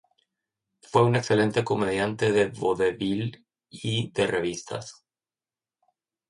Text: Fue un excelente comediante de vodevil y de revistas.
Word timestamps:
Fue 0.81 1.03
un 1.03 1.15
excelente 1.15 1.63
comediante 1.63 2.31
de 2.31 2.47
vodevil 2.47 3.45
y 3.69 4.11
de 4.13 4.25
revistas. 4.25 5.05